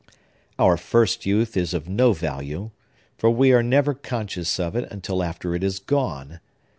[0.57, 2.71] "Our first youth is of no value;
[3.19, 6.39] for we are never conscious of it until after it is gone.